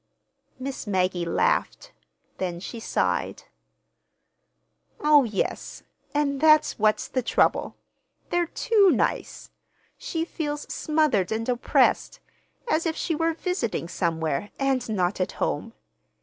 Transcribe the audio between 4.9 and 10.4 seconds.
"Oh, yes—and that's what's the trouble. They're too nice. She